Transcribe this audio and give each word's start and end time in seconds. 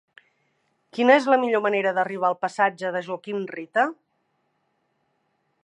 Quina 0.97 1.17
és 1.21 1.27
la 1.33 1.37
millor 1.43 1.61
manera 1.65 1.91
d'arribar 1.97 2.31
al 2.31 2.37
passatge 2.45 2.93
de 2.97 3.03
Joaquim 3.09 3.45
Rita? 3.53 3.87